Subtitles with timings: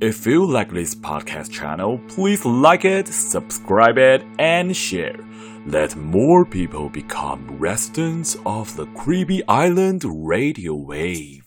[0.00, 5.18] If you like this podcast channel, please like it, subscribe it, and share.
[5.66, 11.42] Let more people become residents of the Creepy Island radio wave.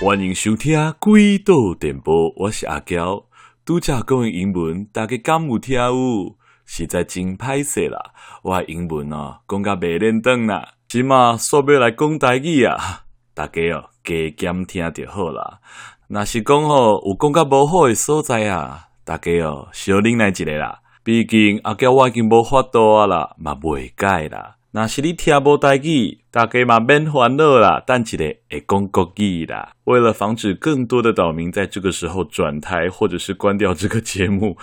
[0.00, 3.24] 欢迎收听《诡岛电波》，我是阿娇。
[3.64, 6.36] 拄则讲的英文，大家敢有听有？
[6.71, 7.99] 实在真歹势啦！
[8.43, 12.77] 我英文哦，讲甲袂轮转啦，即马煞要来讲台语啊！
[13.33, 15.61] 大家哦，加减听就好啦。
[16.07, 20.81] 若是讲吼有讲甲无好的所在啊，大家哦，小忍耐一下啦。
[21.03, 24.57] 毕竟阿娇我已经无法度啊啦，嘛袂改啦。
[24.71, 27.79] 若是你听无代志，大家嘛免烦恼啦。
[27.83, 29.71] 等一下会讲国语啦。
[29.85, 34.55] 为了防止更多的岛民在这个时候转台或者是关掉这个节目，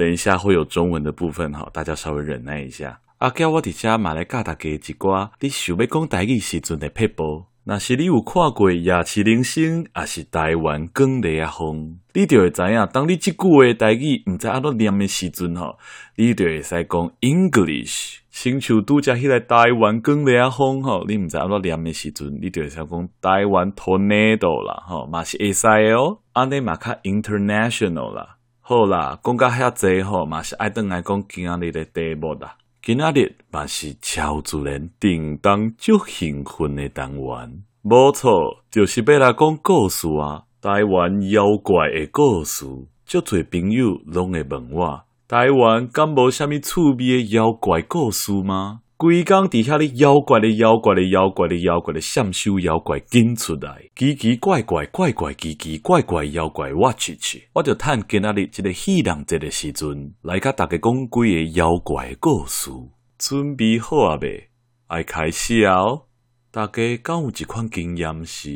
[0.00, 2.98] 等一下会有中文的部分哈，大家稍微忍耐一下。
[3.18, 7.44] 阿娇我伫遮嘛来教大家一寡，你想要讲台语时阵的撇步。
[7.64, 15.76] 若是你有看过《夜市人生》，也是台湾光丽仔风，你就会知影，当你即句话台语唔知安怎念的时阵吼，
[16.16, 18.20] 你就会使讲 English。
[18.30, 26.20] 亲像拄则迄个台湾光丽仔风吼，你唔知安怎念的时阵，你就会使讲台湾 tornado 啦，吼，嘛是会使哦。
[26.32, 28.36] 安尼嘛较 international 啦。
[28.70, 32.54] 好啦，讲到遐济吼，嘛是爱转来讲今仔日的题目啦。
[32.80, 40.44] 今仔日嘛是超自然叮当足兴奋的单元，无错，就是要来讲故事啊。
[40.62, 42.64] 台湾妖怪的故事，
[43.04, 48.82] 足侪朋友拢会问我：台湾敢无虾米趣味的妖怪故事吗？
[49.00, 62.70] 规工伫遐咧妖怪咧妖怪咧妖怪咧妖怪咧闪烁妖怪紧出来，奇奇怪怪怪怪奇奇怪怪妖怪我去去，我就趁今仔日即个喜人节的时阵，来甲大家讲几个妖怪故事。
[63.16, 64.50] 准备好啊未？
[64.88, 66.02] 爱开始哦！
[66.50, 68.50] 大家敢有一款经验是，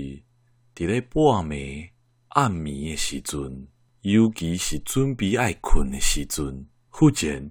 [0.75, 1.89] 伫咧半暝
[2.29, 3.69] 暗暝的时阵，
[4.03, 7.51] 尤其是准备爱困的时阵，忽然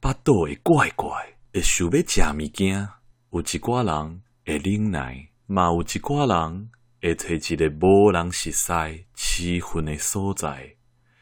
[0.00, 1.10] 巴肚会怪怪。
[1.54, 2.88] 会想要食物件，
[3.30, 6.70] 有一寡人会忍耐，嘛有一寡人
[7.02, 10.76] 会找一个无人熟悉、气氛的所在，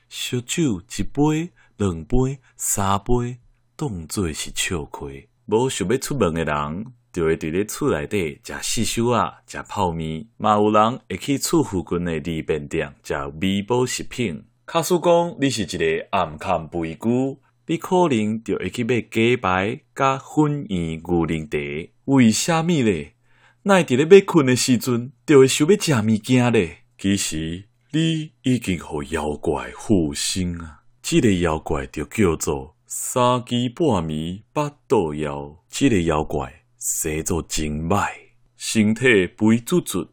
[0.08, 3.38] 烧酒一杯、两杯、三杯，
[3.74, 5.28] 当作是笑亏。
[5.46, 10.28] 无想要出门的人，就会伫咧厝内底食四修啊，食泡面。
[10.36, 14.44] 嘛有人会去厝附近的利便店食微波食品。
[14.64, 17.36] 假使讲你是一个暗崁肥龟。
[17.70, 23.14] 你可能就会去买鸡排甲粉圆牛奶茶，为虾米咧？
[23.62, 26.78] 奈伫咧要困的时阵，就会想要食物件咧。
[26.98, 30.82] 其实你已经互妖怪附身啊！
[31.00, 35.58] 这个妖怪就叫做三更半暝巴肚枵。
[35.68, 38.08] 这个妖怪生做真歹，
[38.56, 40.08] 身体肥嘟嘟，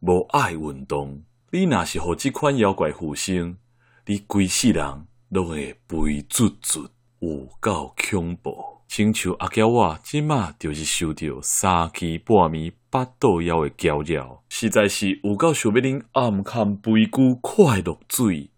[0.00, 1.22] 无爱运动。
[1.50, 3.58] 你若是互这款妖怪附身，
[4.06, 6.88] 你规世人拢会肥嘟嘟。
[7.22, 18.50] 有够恐怖，亲像阿娇我即马就是受到三更半暝巴肚枵的搅扰，实在是有够想要啉暗崁肥龟快乐水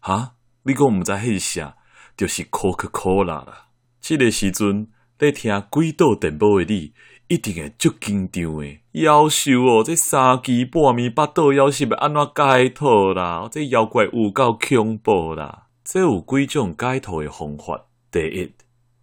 [0.00, 0.34] 哈！
[0.64, 1.76] 你讲毋知迄是啥，
[2.14, 3.68] 就是 Coca-Cola 啦。
[4.02, 4.88] 这个时阵
[5.18, 6.92] 在听诡岛电波的你，
[7.28, 9.82] 一定会足紧张诶，夭寿哦！
[9.82, 13.48] 这三更半暝巴肚枵是要安怎解脱啦？
[13.50, 15.68] 这妖怪有够恐怖啦！
[15.82, 17.86] 这有几种解脱的方法。
[18.12, 18.52] 第一，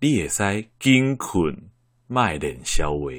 [0.01, 1.69] 你会使紧困，
[2.07, 3.09] 卖练消话。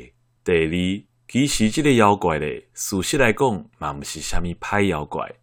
[0.44, 5.37] 第二，其实这个妖怪咧，事实来讲，嘛毋是虾米歹妖怪，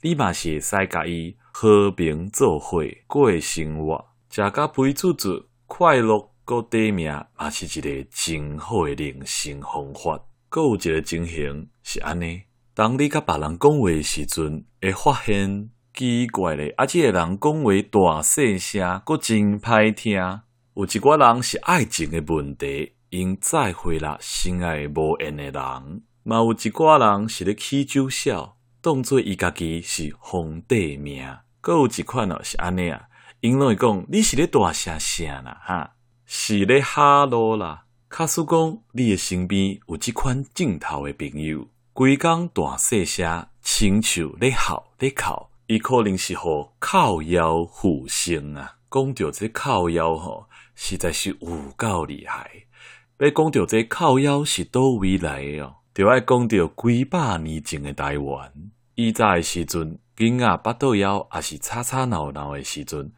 [0.00, 10.24] 你嘛是会使甲伊和平做伙过生活，食甲肥嘟嘟，快乐过短命，嘛是一个真好诶人生方法。
[10.48, 15.68] 阁有一个情形是安尼，当你甲别人讲话诶时阵，会发现。
[16.00, 20.14] 奇怪咧，啊，这个人讲话大细声，阁真歹听。
[20.72, 26.02] 有一寡人是爱情诶问题，因再会啦，心爱无缘诶人。
[26.22, 31.22] 嘛有一寡人是咧起酒痟，当做伊家己是皇帝命。
[31.60, 33.02] 阁有一款哦，是安尼啊，
[33.40, 35.90] 因拢会讲你是咧大声声啦，哈，
[36.24, 37.84] 是咧哈啰啦。
[38.08, 45.49] 假使讲你诶身边有即款镜头诶朋友，规工大细声，亲像咧嚎咧哭。
[45.70, 48.78] 伊可能是互靠腰附身啊！
[48.90, 52.50] 讲到这靠腰吼，实在是有够厉害。
[53.18, 58.52] 要讲到这靠腰是倒位来的哦，就爱讲到几百年前的台湾。
[58.96, 63.12] 以前的时阵，囡仔巴肚枵，也是吵吵闹闹的时阵，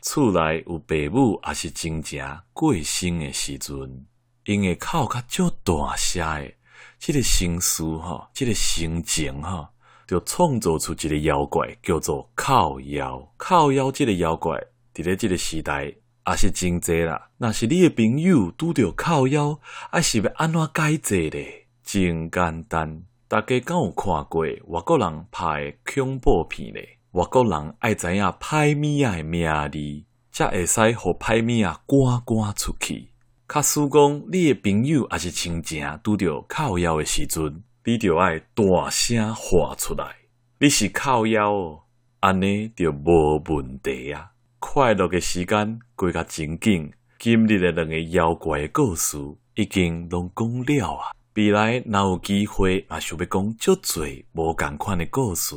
[0.00, 4.06] 厝内有爸母，也是真正过身的时阵，
[4.46, 6.54] 因为口较少大声的，
[6.98, 9.68] 这个心思哈，这个心情吼，
[10.08, 13.30] 就创造出一个妖怪，叫做靠妖。
[13.36, 14.58] 靠妖这个妖怪，
[14.94, 17.28] 伫咧这个时代也是真济啦。
[17.36, 19.60] 若是你的朋友拄着靠妖，
[19.90, 21.66] 还是要安怎解决咧？
[21.84, 23.02] 真简单。
[23.28, 26.96] 大家敢有看过外国人拍恐怖片咧？
[27.10, 33.10] 外国人爱知影歹物仔的名字，才会使互歹物仔赶赶出去。
[33.46, 40.14] 假使讲你的朋友也是亲情拄着靠妖的时阵，你就爱大声喊出来。
[40.58, 41.80] 你是靠腰哦，
[42.20, 44.32] 安尼就无问题啊。
[44.58, 49.16] 快乐的时间过甲真紧，今日的两个妖怪的故事
[49.54, 51.12] 已经拢讲了啊。
[51.36, 55.56] 未来若有机会，也想要讲足侪无共款的故事。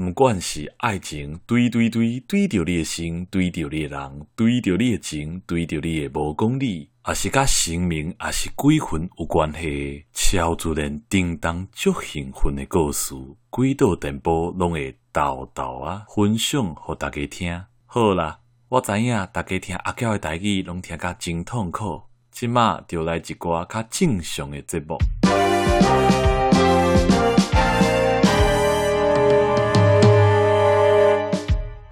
[0.00, 10.06] 毋管是爱情，对对对，对着你的心，对着你的人，对着你的情，对着你的无讲理，也是甲生命，也是鬼魂有关系。
[10.14, 13.14] 超自然叮当足兴奋的故事，
[13.50, 17.62] 鬼岛电波拢会豆豆啊分享互大家听。
[17.84, 18.38] 好啦，
[18.70, 22.00] 我知影大家听阿娇的代志拢听甲真痛苦。
[22.30, 24.96] 即马就来一寡较正常的节目。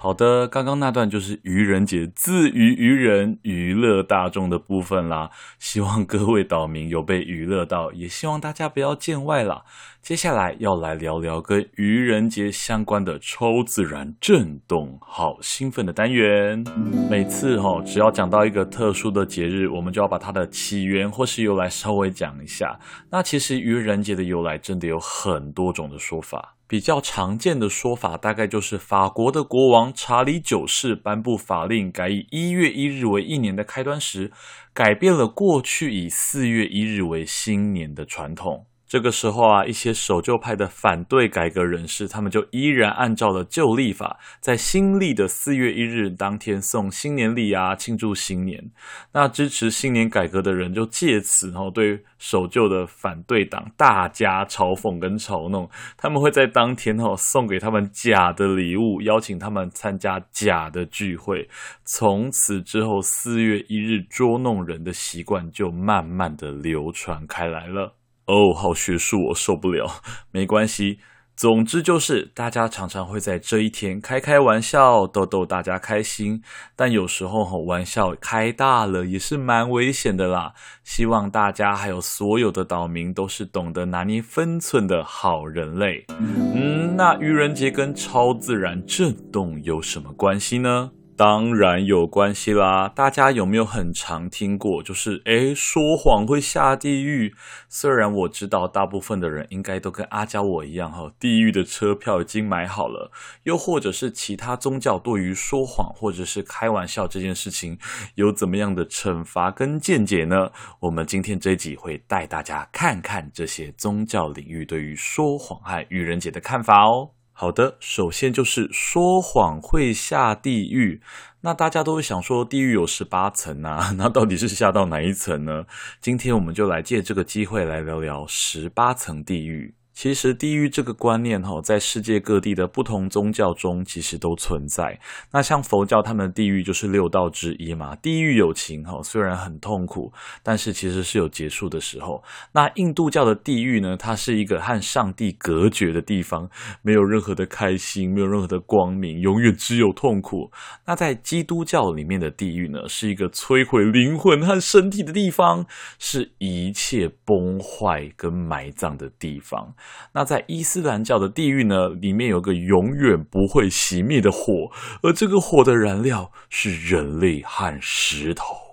[0.08, 5.31] 好的，刚刚那段就是愚人节自娱愚人娱乐大众的部分啦。
[5.58, 9.64] 希望各位岛民有被娱乐到，也希望大家不要见外啦。
[10.00, 16.64] 接下来要来聊聊跟愚人节相关的超自然震动，好兴奋的单元。
[17.11, 22.81] 每次哈，只要讲到一个特殊的节日，我们就要把它的起源或是由来稍微讲一下。
[23.11, 26.54] 那其实愚人节的由来真的有很多种的说法。
[26.68, 34.30] 比较常见的说法，大概就是法国的国王查理九世颁布法令，改以一月一日为一年的开端时，
[34.72, 38.67] 改变了过去以四月一日为新年的传统。
[38.88, 48.70] 这个时候啊，一些守旧派的反对改革人士，他们就依然按照了旧历法，在新历的四月一日当天送新年礼啊，庆祝新年。
[49.12, 55.69] 那支持新年改革的人就借此哦，对守旧的反对党大加嘲讽跟嘲弄。
[55.99, 61.46] 他们会在当天哦，送给他们假的礼物，邀请他们参加假的聚会。
[61.85, 67.97] 从此之后，四月一日捉弄人的习惯就慢慢的流传开来了。
[68.28, 69.90] 哦，好学术，我受不了。
[70.30, 70.98] 没关系，
[71.34, 76.42] 总之就是大家常常会在这一天开开玩笑，逗逗大家开心。
[76.76, 80.52] 但有时候吼，玩笑开大了也是蛮危险的啦。
[80.84, 86.04] 希望大家还有所有的岛民都是懂得拿捏分寸的好人类。
[86.19, 90.90] 嗯，那愚人节跟超自然震动有什么关系呢？
[91.18, 92.88] 当然有关系啦！
[92.88, 94.80] 大家有没有很常听过？
[94.80, 97.34] 就是诶，说谎会下地狱。
[97.68, 103.10] 虽然我知道大部分的人应该都跟阿娇我一样哈，地狱的车票已经买好了。
[103.42, 107.76] 又或者是其他宗教对于说谎或者是开玩笑这件事情
[108.14, 110.52] 有怎么样的惩罚跟见解呢？
[110.78, 117.17] 我们今天这一集会带大家看看这些宗教领域对于说谎和愚人节的看法哦。
[117.40, 121.00] 好的，首先就是说谎会下地狱。
[121.43, 125.64] 那大家都会想说，地狱有十八层啊， 那到底是下到哪一层呢？
[126.00, 129.77] 今天我们就来借这个机会来聊聊十八层地狱。
[129.99, 134.97] 其实地狱这个观念哈，在世界各地的不同宗教中其实都存在。
[135.33, 137.97] 那像佛教，他们的地狱就是六道之一嘛。
[137.97, 140.12] 地狱有情哈，虽然很痛苦，
[140.45, 142.23] 但是其实是有结束的时候。
[142.52, 146.49] 那印度教的地狱呢，它是一个和上帝隔绝的地方，
[146.83, 150.52] 没有任何的开心，没有任何的光明，永远只有痛苦。
[150.87, 155.67] 那在基督教里面的地狱呢，是一个摧毁灵魂和身体的地方，
[155.99, 159.75] 是一切崩坏跟埋葬的地方。
[160.12, 164.71] 那在伊斯兰教的地狱呢，里面有个永远不会熄灭的火，
[165.02, 168.67] 而这个火的燃料是人类和石头。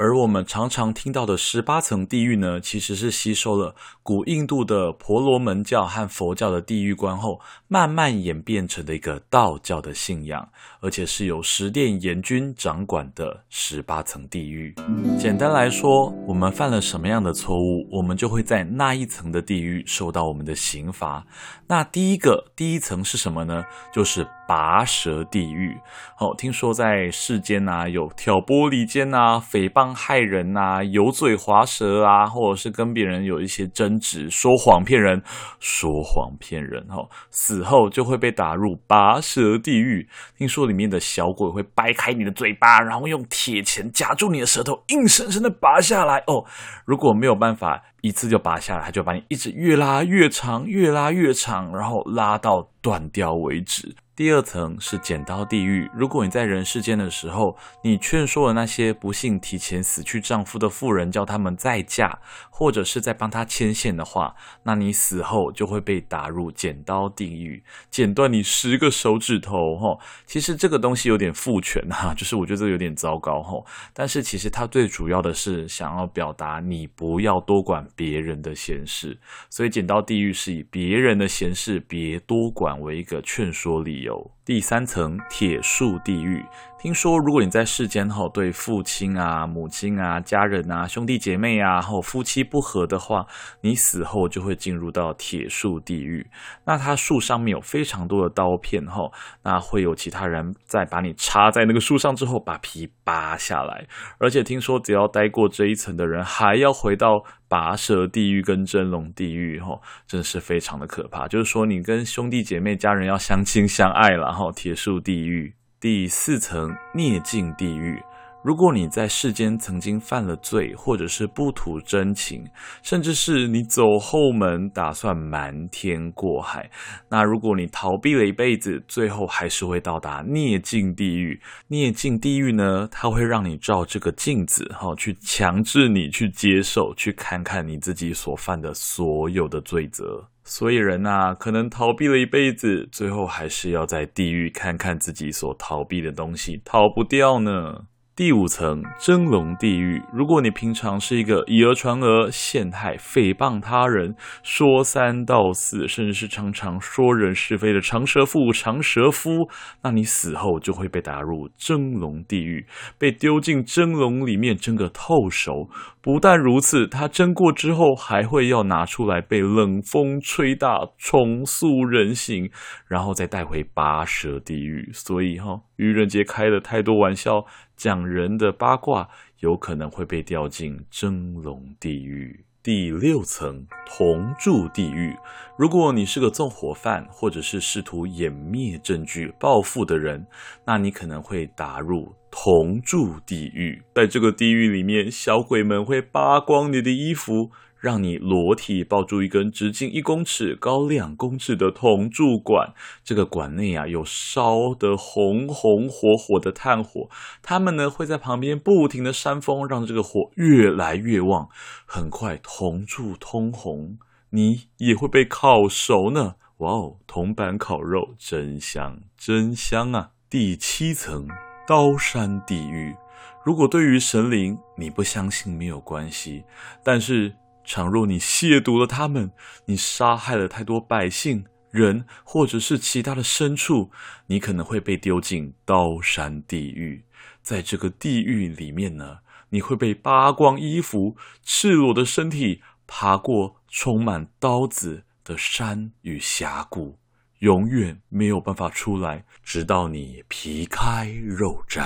[0.00, 3.74] 而我们常常听到的十八层地狱呢，其实是吸收了
[4.04, 10.48] 古印度的婆罗门教和佛教的地狱观后，慢慢演变成的一个道教的信仰，
[10.80, 14.72] 而且是由十殿阎君掌管的十八层地狱。
[15.18, 21.26] 简单来说，我们犯了什么样的错误，我们就会在那一层的地狱受到我们的刑罚。
[21.66, 23.64] 那第一个第一层是什么呢？
[23.92, 25.78] 就是拔舌地狱。
[26.18, 35.22] 哦，听说在世间呐、啊，有挑拨离间呐、诽谤害人呐、啊、油嘴滑舌啊，或者是跟别人有一些争执、说谎骗人、
[35.60, 40.08] 说谎骗人，哦，死后就会被打入拔舌地狱。
[40.38, 46.16] 听说里面的小鬼会掰开你的嘴巴，然后用铁钳夹住你的舌头，硬生生的拔下来。
[46.26, 46.46] 哦，
[46.86, 53.94] 如果没有办法一次就拔下来，他就把你一直越拉越长，越拉越长，然后拉到断掉为止。
[54.18, 55.88] 第二层是剪刀地狱。
[55.94, 62.18] 如果你在人世间的时候，你劝说了那些不幸提前死去丈夫的妇人，叫他们再嫁，
[62.50, 64.34] 或者是在帮他牵线的话，
[64.64, 69.76] 那你死后就会被打入剪刀地狱，剪断你十个手指头。
[69.76, 69.96] 哈，
[70.26, 73.64] 其实这个东西有点父权哈，就是我觉得这有点糟糕哈。
[73.94, 79.16] 但是其实它最主要的是想要表达你不要多管别人的闲事，
[79.48, 84.07] 所以剪刀地狱是以别人的闲事别多管为一个劝说理由。
[84.08, 86.42] 有第三层铁树地狱。
[86.80, 93.26] 听说，如果你在世间后对父亲啊、母亲啊、家人啊、兄弟姐妹啊，或夫妻不和的话，
[93.60, 96.24] 你死后就会进入到铁树地狱。
[96.64, 99.10] 那它树上面有非常多的刀片，哈，
[99.42, 103.84] 那会有其他人在把你插在那个树上之后，把皮扒下来。
[104.18, 111.26] 而且听说，只要待过这一层的人，还要回到拔舌地狱跟蒸笼地狱，哈，真的是非常的可怕。
[111.26, 115.57] 就是说，你跟兄弟姐妹、家人要相亲相爱了，哈，铁树地狱。
[115.80, 118.02] 第四层涅境地狱。
[118.42, 122.44] 如果你在世间曾经犯了罪，或者是不吐真情，
[122.82, 126.70] 甚至是你走后门打算瞒天过海，
[127.10, 131.40] 那如果你逃避了一辈子，最后还是会到达孽镜地狱。
[131.66, 140.28] 孽镜地狱呢，它会让你照这个镜子，哈，去强制你去接受，去看看你自己所犯的所有的罪责。
[140.44, 147.82] 所以人呐，可能逃避了一辈子，最后还是要在地狱看看自己所逃避的东西，逃不掉呢。
[148.18, 159.48] 第五层蒸笼地狱，如果你平常是一个以讹传讹、陷害、诽谤他人、说三道四，甚至是常常说人是非的长舌妇、长舌夫，
[159.84, 162.66] 那你死后就会被打入蒸笼地狱，
[162.98, 165.68] 被丢进蒸笼里面蒸个透熟。
[166.02, 172.50] 不但如此，他蒸过之后还会要拿出来被冷风吹大，重塑人形，
[172.88, 174.90] 然后再带回拔舌地狱。
[174.92, 177.44] 所以哈，愚人节开了太多玩笑。
[177.78, 179.08] 讲人的八卦
[179.38, 182.44] 有可能会被掉进蒸笼地狱。
[182.60, 185.16] 第六层同住地狱，
[185.56, 190.26] 如果你是个纵火犯，或者是试图掩灭证据、报复的人，
[190.66, 193.80] 那你可能会打入同住地狱。
[193.94, 197.50] 在这个地狱里面，小鬼们会扒光你的衣服。
[197.80, 207.08] 让你裸体抱住一根直径一公尺、高两公尺的铜柱管，这个管内啊有烧得红红火火的炭火，
[207.40, 211.48] 他们呢会在旁边不停的扇风，让这个火越来越旺，
[211.86, 213.98] 很快铜柱通红，
[214.30, 216.34] 你也会被烤熟呢。
[216.58, 220.10] 哇哦，铜板烤肉真香真香啊！
[220.28, 221.28] 第七层
[221.66, 222.96] 刀山地狱，
[223.44, 226.42] 如果对于神灵你不相信没有关系，
[226.82, 227.32] 但是。
[227.70, 229.30] 倘若你亵渎了他们，
[229.66, 233.90] 你杀害了太多百姓、人，或者是其他的牲畜，
[234.26, 237.04] 你可能会被丢进刀山地狱。
[237.42, 239.18] 在这个地狱里面呢，
[239.50, 246.98] 你会被扒光衣服，赤裸的身体爬过充满刀子的山与峡谷，
[247.40, 251.84] 永远没有办法出来，直到你皮开肉绽。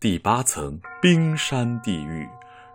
[0.00, 2.28] 第八层冰山地狱，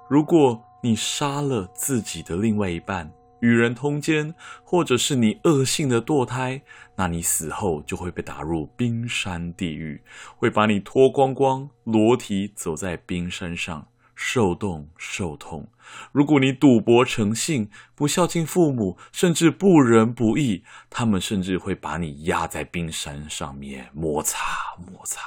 [0.09, 0.63] 如果。
[0.81, 6.61] 你杀了自己的另外一半，与人通奸，或者是你恶性的堕胎，
[6.95, 10.01] 那你死后就会被打入冰山地狱，
[10.35, 15.67] 会把你脱光光，裸体走在冰山上，受冻受痛。
[16.11, 24.39] 如果你赌博成性，不孝敬父母，甚至不仁不义，他们甚至会把你压在冰山上面摩擦
[24.77, 25.21] 摩擦，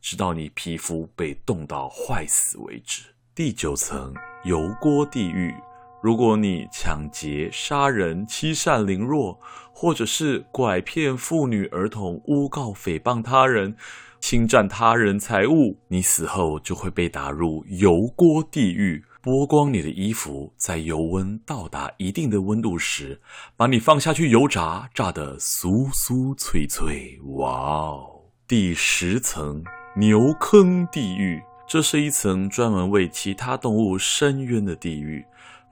[0.00, 3.02] 直到你皮肤被冻到坏死为止。
[3.34, 4.12] 第九层。
[4.48, 5.54] 油锅地狱，
[6.00, 9.38] 如果你抢劫、杀人、欺善凌弱，
[9.74, 13.76] 或者是拐骗妇女儿童、诬告诽谤他人、
[14.20, 23.20] 侵占他人财物，你死后就会被打入油锅地狱，剥光你的衣服，在油温到达一定的温度时，
[23.54, 27.20] 把你放下去油炸，炸得酥酥脆脆。
[27.36, 28.22] 哇哦！
[28.46, 29.62] 第十层
[29.94, 31.38] 牛坑地狱。
[31.68, 35.22] 这是一层专门为其他动物伸冤的地狱。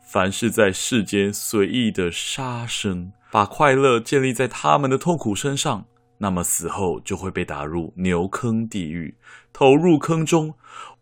[0.03, 5.87] 凡是在世间随意的杀生，把快乐建立在他们的痛苦身上，
[6.19, 9.17] 那么死后就会被打入牛坑地狱，
[9.55, 10.53] 投入坑中，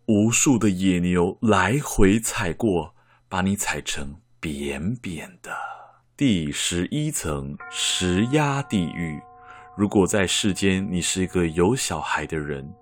[0.05, 2.95] 无数的野牛来回踩过，
[3.27, 5.51] 把你踩成扁扁的。
[6.15, 9.21] 第十一层，石压地狱。
[9.75, 12.73] 如果在世间你是一个有小孩的人，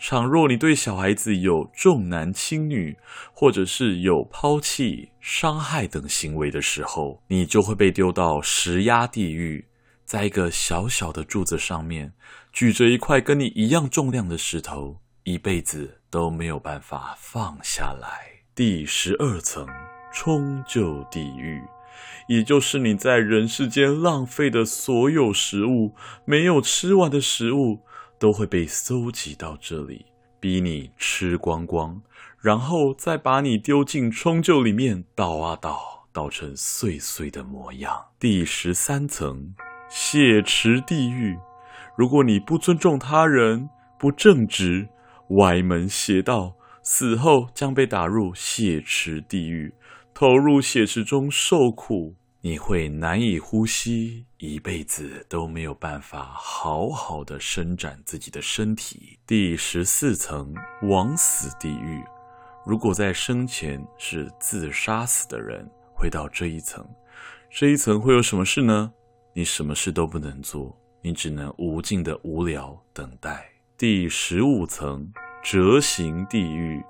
[0.00, 2.96] 倘若你对小孩子有重男轻女，
[3.32, 9.66] 或者是有抛弃、伤害等行为的时候，你就会被丢到石压地狱。
[10.04, 12.14] 在一个小小的柱子上面，
[12.52, 18.08] 举着一块跟你一样重量的石头，一辈子都没有办法放下来。
[18.54, 19.66] 第十二层，
[20.10, 21.60] 冲就地狱，
[22.28, 27.80] 也就是你在人世间浪费的所有食物，没有吃完的食物，
[28.18, 30.06] 都会被搜集到这里，
[30.40, 32.00] 逼你吃光光，
[32.40, 38.06] 然后再把你丢进冲臼里面，倒啊倒，倒成碎碎的模样。
[38.18, 39.54] 第十三层。
[39.90, 41.38] 血池地狱，
[41.96, 44.86] 如果你不尊重他人、不正直、
[45.38, 49.72] 歪门邪道，死后将被打入血池地狱，
[50.12, 52.14] 投入血池中受苦，
[52.48, 59.18] 你会难以呼吸，一辈子都没有办法好好的伸展自己的身体。
[59.26, 62.02] 第十四层，枉死地狱，
[62.64, 66.82] 如果在生前是自杀死的人，会到这一层，
[67.50, 68.90] 这一层会有什么事呢？
[69.34, 73.46] 你什么事都不能做，你只能无尽的无聊等待。
[73.76, 75.06] 第十五层，
[75.42, 76.82] 折行地狱。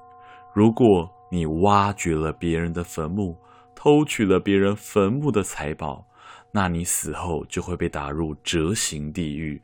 [0.55, 3.37] 如果你挖掘了别人的坟墓，
[3.81, 6.05] 偷取了别人坟墓的财宝，
[6.51, 9.63] 那你死后就会被打入蛰行地狱，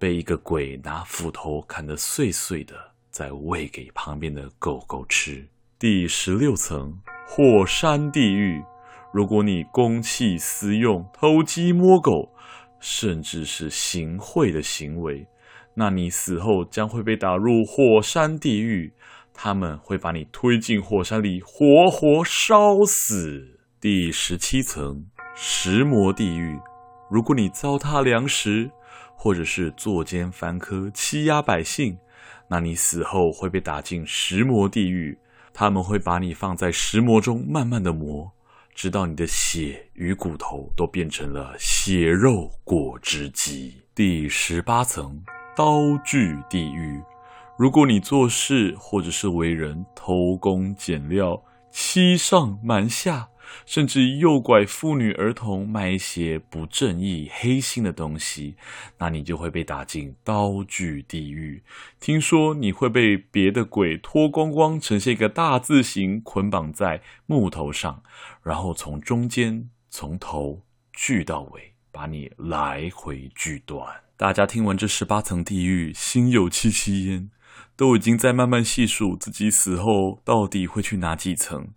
[0.00, 2.74] 被一个鬼拿斧头砍得碎碎的，
[3.12, 5.46] 再喂给旁边的狗狗吃。
[5.78, 8.60] 第十六层，火山地狱。
[9.12, 12.34] 如果你公器私用、偷鸡摸狗，
[12.80, 15.24] 甚至是行贿的行为，
[15.72, 18.92] 那你死后将会被打入火山地狱。
[19.34, 23.58] 他们会把你推进火山里，活活烧死。
[23.80, 26.60] 第十七层，石磨地狱。
[27.10, 28.70] 如果你糟蹋粮食，
[29.16, 31.98] 或者是作奸犯科、欺压百姓，
[32.48, 35.18] 那你死后会被打进石磨地狱。
[35.52, 38.32] 他们会把你放在石磨中，慢慢的磨。
[38.74, 43.82] 直到你的血与骨头都变成了血肉果汁机。
[43.94, 45.22] 第十八层，
[45.54, 46.98] 刀具地狱。
[47.62, 53.28] 如果你做事或者是为人偷工减料、欺上瞒下。
[53.66, 58.56] 甚至诱拐妇女儿童，卖一些不正义、黑心的东西，
[58.98, 61.62] 那你就会被打进刀具地狱。
[62.00, 68.02] 听说你会被别的鬼脱光光，呈现一个大字形，捆绑在木头上，
[68.42, 73.86] 然后从中间从头锯到尾，把你来回锯断。
[74.16, 77.28] 大家听完这十八层地狱，心有戚戚焉，
[77.76, 81.68] 都已经在慢慢细数自己死后到底会去哪几层。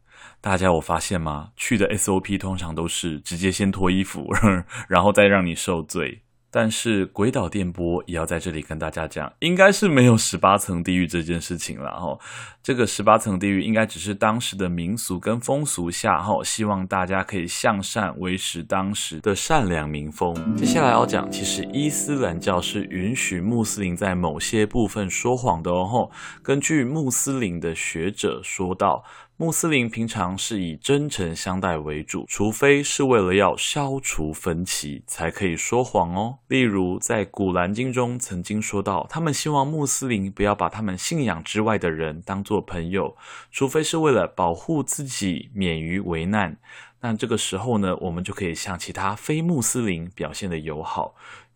[0.42, 1.50] 大家有发现吗？
[1.56, 4.28] 去的 SOP 通常都是直接先脱衣服，
[4.88, 6.22] 然后再让你受罪。
[6.56, 12.18] 但是鬼岛电波也要在这里跟大家讲，应该是没有十八层地狱这件事情了哈。
[12.64, 20.34] 这个十八层地狱应该只是当时的民俗跟风俗下哈，希望大家可以向善，维持当时的善良民风。
[20.56, 26.10] 接下来要讲，其实伊斯兰教是允许穆斯林在某些部分说谎的哦。
[26.42, 29.04] 根据穆斯林的学者说道。
[29.38, 36.38] 穆斯林平常是以真诚相待为主，除非是为了要消除分歧，才可以说谎哦。
[36.48, 43.18] 例如，在《古兰经》中曾经说到，他们希望穆斯林不要把他们信仰之外的人当作朋友，
[43.52, 46.56] 除非是为了保护自己免于危难。
[47.02, 51.14] 那这个时候呢，我们就可以向其他非穆斯林表现得友好。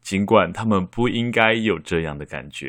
[0.09, 2.67] 尽管他们不应该有这样的感觉。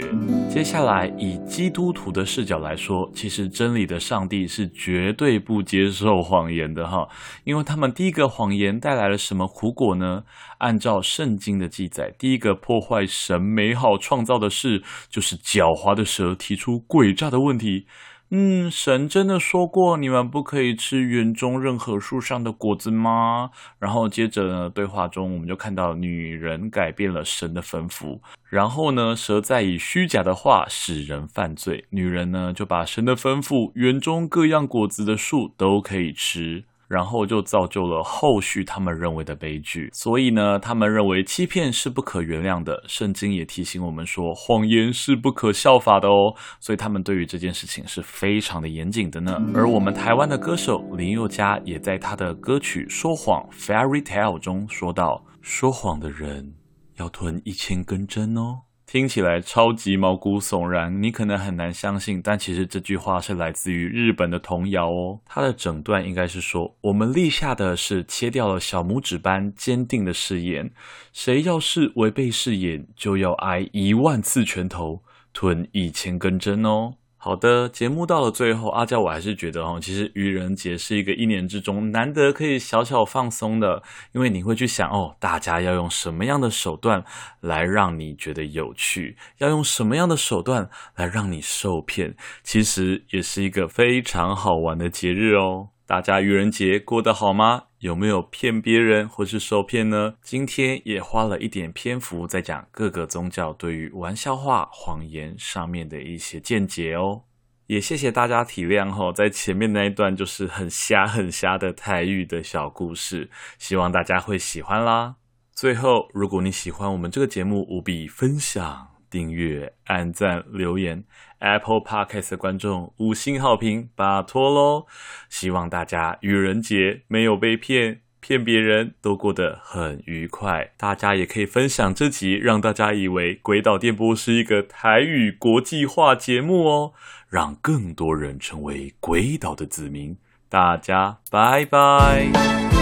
[0.50, 7.08] 接下来，以基督徒的视角来说，其实真理的上帝是绝对不接受谎言的哈，
[7.44, 10.24] 因为他们第一个谎言带来了什么苦果呢？
[10.58, 17.86] 按照圣经的记载，第一个破坏神美好创造的事，就是狡猾的蛇提出诡诈的问题。
[18.32, 23.50] 嗯，神真的说过你们不可以吃园中任何树上的果子吗？
[23.80, 36.62] 然后接着呢，对话中我们就看到女人改变了神的吩咐，然后呢，蛇再以虚假的话使人犯罪，女人呢就把神的吩咐，园中各样果子的树都可以吃。
[36.90, 39.88] 然后就造就了后续他们认为的悲剧。
[39.92, 42.82] 所以呢，他们认为欺骗是不可原谅的。
[42.88, 46.34] 圣经也提醒我们说，谎言是不可效法的哦。
[46.58, 49.40] 所以他们对于这件事情是非常的严谨的呢。
[49.54, 56.52] 而我们台湾的歌手林宥嘉也在他的歌曲《说谎 Fairy Tale》中说到：“说谎的人
[56.96, 65.20] 要吞一千根针哦。”听起来超级毛骨悚然，你可能很难相信，但其实这句话是来自于日本的童谣哦。
[65.24, 70.72] 它的整段应该是说：我们立下的是切掉了小拇指般坚定的誓言，
[71.12, 76.94] 谁要是违背誓言，就要挨一万次拳头，吞一千根针哦。
[77.22, 87.04] 好的，节目到了最后，阿娇我还是觉得哦，其实愚人节是一个一年之中难得可以小小放松的，因为你会去想哦，大家要用什么样的手段
[87.42, 95.68] 来让你觉得有趣，要用什么样的手段来让你受骗，其实也是一个非常好玩的节日哦。
[95.86, 97.64] 大家愚人节过得好吗？
[97.80, 100.14] 有没有骗别人或是受骗呢？
[100.22, 107.22] 今天也花了一点篇幅在讲各个宗教对于玩笑话、谎言上面的一些见解哦。
[107.66, 115.16] 也谢谢大家体谅吼，在前面那一段就是很瞎很瞎的泰语的小故事，希望大家会喜欢啦。
[115.54, 118.99] 最后，如果你喜欢我们这个节目，务必分享。
[119.10, 121.04] 订阅、按赞、留言
[121.40, 124.86] ，Apple Podcast 的观众五星好评，拜托喽！
[125.28, 130.72] 希望大家愚人节没有被骗，骗别人都过得很愉快。
[130.76, 136.92] 大家也可以分享这集，让大家以为《鬼岛电波》是一个台语国际化节目哦，
[137.28, 140.16] 让更多人成为鬼岛的子民。
[140.48, 142.79] 大家拜拜。